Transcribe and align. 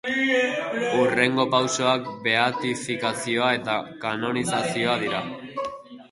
Hurrengo 0.99 1.43
pausoak 1.55 2.07
beatifikazioa 2.23 3.49
eta 3.57 3.75
kanonizazioa 4.05 4.97
dira. 5.05 5.21